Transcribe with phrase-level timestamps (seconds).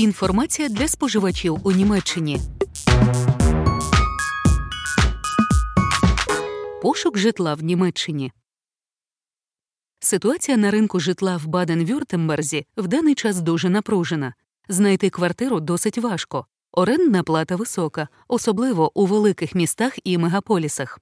[0.00, 2.40] Інформація для споживачів у Німеччині.
[6.82, 8.32] Пошук житла в Німеччині.
[9.98, 14.34] Ситуація на ринку житла в Баден-Вюртемберзі в даний час дуже напружена.
[14.68, 16.46] Знайти квартиру досить важко.
[16.72, 21.00] Орендна плата висока, особливо у великих містах і мегаполісах.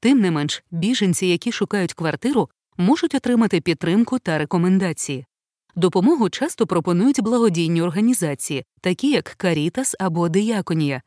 [0.00, 5.26] Тим не менш, біженці, які шукають квартиру, можуть отримати підтримку та рекомендації.
[5.76, 11.02] Допомогу часто пропонують благодійні організації, такі як Карітас або Дияконія.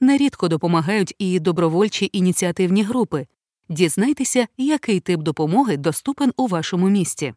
[0.00, 3.26] Нерідко допомагають і добровольчі ініціативні групи.
[3.68, 7.34] Дізнайтеся, який тип допомоги доступен у вашому місті.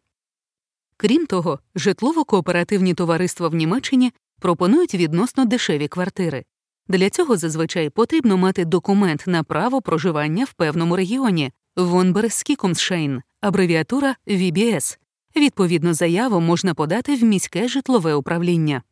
[0.96, 6.44] Крім того, житлово-кооперативні товариства в Німеччині пропонують відносно дешеві квартири.
[6.88, 14.98] Для цього зазвичай потрібно мати документ на право проживання в певному регіоні Вонберскікумсшейн, абревіатура VBS.
[15.36, 18.82] Відповідну заяву можна подати в міське житлове управління.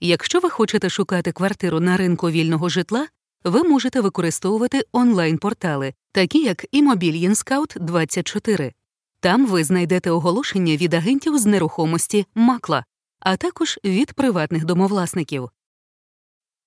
[0.00, 3.06] Якщо ви хочете шукати квартиру на ринку вільного житла,
[3.44, 8.72] ви можете використовувати онлайн-портали, такі як Immobilien Scout 24
[9.20, 12.84] Там ви знайдете оголошення від агентів з нерухомості Макла,
[13.20, 15.48] а також від приватних домовласників.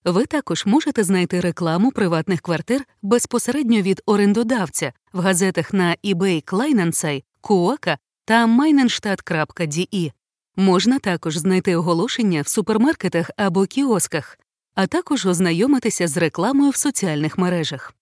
[0.05, 7.23] Ви також можете знайти рекламу приватних квартир безпосередньо від орендодавця в газетах на eBay Kleinanzeigen,
[7.41, 7.97] Kuoka
[8.31, 10.11] та Meinenstadt.de.
[10.55, 14.39] Можна також знайти оголошення в супермаркетах або кіосках,
[14.75, 17.93] а також ознайомитися з рекламою в соціальних мережах.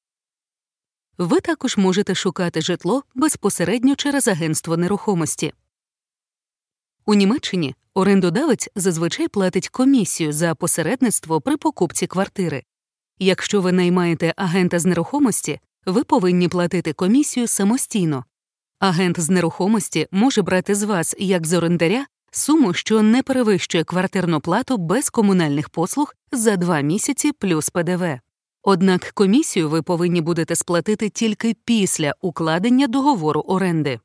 [1.17, 5.53] Ви також можете шукати житло безпосередньо через агентство нерухомості.
[7.05, 12.63] У Німеччині орендодавець зазвичай платить комісію за посередництво при покупці квартири.
[13.19, 18.25] Якщо ви наймаєте агента з нерухомості, ви повинні платити комісію самостійно.
[18.79, 24.41] Агент з нерухомості може брати з вас, як з орендаря, суму, що не перевищує квартирну
[24.41, 28.19] плату без комунальних послуг за два місяці плюс ПДВ.
[28.63, 33.99] Однак комісію ви повинні будете сплатити тільки після укладення договору оренди.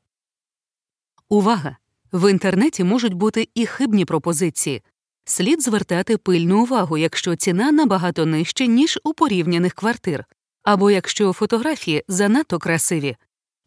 [1.29, 1.77] Увага!
[2.13, 4.83] В інтернеті можуть бути і хибні пропозиції.
[5.25, 10.25] Слід звертати пильну увагу, якщо ціна набагато нижча, ніж у порівняних квартир,
[10.63, 13.15] або якщо фотографії занадто красиві.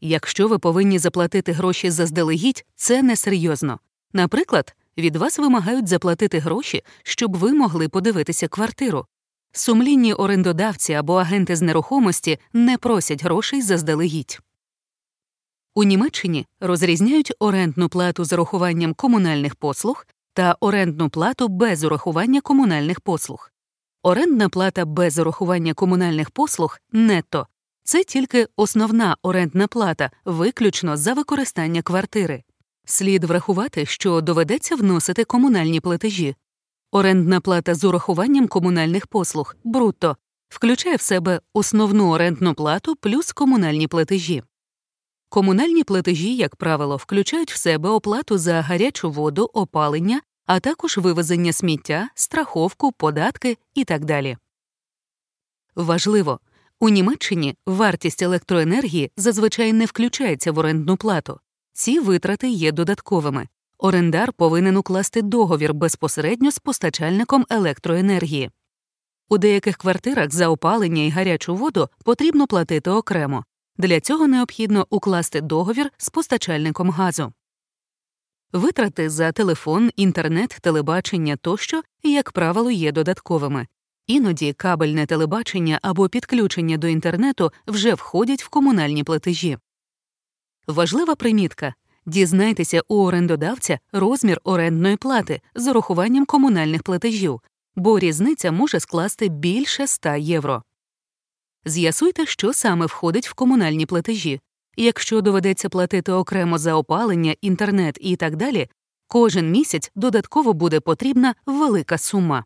[0.00, 3.78] Якщо ви повинні заплатити гроші заздалегідь, це несерйозно.
[4.12, 9.06] Наприклад, від вас вимагають заплатити гроші, щоб ви могли подивитися квартиру.
[9.52, 14.38] Сумлінні орендодавці або агенти з нерухомості не просять грошей заздалегідь.
[15.74, 23.00] У Німеччині розрізняють орендну плату з урахуванням комунальних послуг та орендну плату без урахування комунальних
[23.00, 23.50] послуг.
[24.02, 27.46] Орендна плата без урахування комунальних послуг нетто
[27.88, 32.42] це тільки основна орендна плата, виключно за використання квартири.
[32.84, 36.34] Слід врахувати, що доведеться вносити комунальні платежі.
[36.92, 40.16] Орендна плата з урахуванням комунальних послуг брутто
[40.48, 44.42] включає в себе основну орендну плату плюс комунальні платежі.
[45.28, 51.52] Комунальні платежі, як правило, включають в себе оплату за гарячу воду, опалення, а також вивезення
[51.52, 54.36] сміття, страховку, податки і так далі.
[55.74, 56.40] Важливо
[56.80, 61.40] у Німеччині вартість електроенергії зазвичай не включається в орендну плату.
[61.72, 63.48] Ці витрати є додатковими.
[63.78, 68.50] Орендар повинен укласти договір безпосередньо з постачальником електроенергії.
[69.28, 73.44] У деяких квартирах за опалення і гарячу воду потрібно платити окремо.
[73.76, 77.32] Для цього необхідно укласти договір з постачальником газу.
[78.52, 83.66] Витрати за телефон, інтернет, телебачення тощо, як правило, є додатковими.
[84.08, 89.58] Іноді кабельне телебачення або підключення до інтернету вже входять в комунальні платежі.
[90.66, 91.74] Важлива примітка
[92.06, 97.40] дізнайтеся у орендодавця розмір орендної плати з урахуванням комунальних платежів,
[97.76, 100.62] бо різниця може скласти більше 100 євро.
[101.64, 104.40] З'ясуйте, що саме входить в комунальні платежі.
[104.76, 108.68] Якщо доведеться платити окремо за опалення, інтернет і так далі,
[109.08, 112.44] кожен місяць додатково буде потрібна велика сума.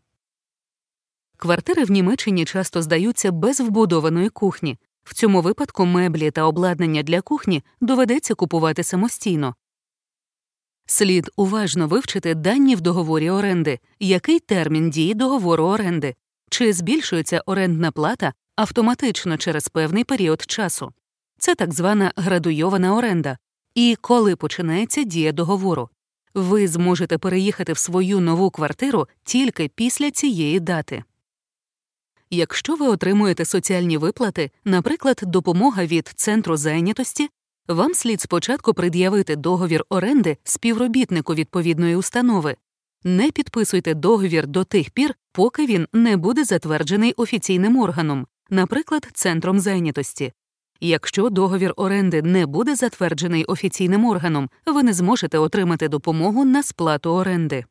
[1.43, 4.79] Квартири в Німеччині часто здаються без вбудованої кухні.
[5.05, 9.55] В цьому випадку меблі та обладнання для кухні доведеться купувати самостійно.
[10.87, 16.15] Слід уважно вивчити дані в договорі оренди, який термін дії договору оренди,
[16.51, 20.93] чи збільшується орендна плата автоматично через певний період часу.
[21.39, 23.39] Це так звана градуйована оренда.
[23.75, 25.89] І коли починається дія договору.
[26.35, 31.05] Ви зможете переїхати в свою нову квартиру тільки після цієї дати.
[32.35, 37.29] Якщо ви отримуєте соціальні виплати, наприклад, допомога від центру зайнятості,
[37.69, 42.57] вам слід спочатку пред'явити договір оренди співробітнику відповідної установи.
[43.05, 49.61] Не підписуйте договір до тих пір, поки він не буде затверджений офіційним органом, наприклад, центром
[49.61, 50.33] зайнятості.
[50.81, 57.11] Якщо договір оренди не буде затверджений офіційним органом, ви не зможете отримати допомогу на сплату
[57.11, 57.65] оренди.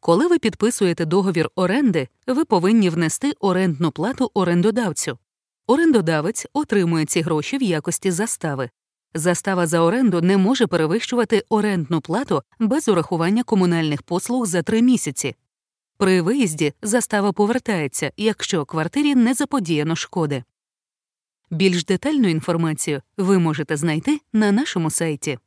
[0.00, 5.18] Коли ви підписуєте договір оренди, ви повинні внести орендну плату орендодавцю.
[5.66, 8.70] Орендодавець отримує ці гроші в якості застави.
[9.14, 15.34] Застава за оренду не може перевищувати орендну плату без урахування комунальних послуг за три місяці.
[15.98, 20.44] При виїзді застава повертається, якщо квартирі не заподіяно шкоди.
[21.50, 25.38] Більш детальну інформацію ви можете знайти на нашому сайті.